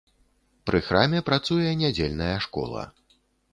Пры 0.69 0.79
храме 0.87 1.19
працуе 1.29 1.75
нядзельная 1.83 2.33
школа. 2.49 2.81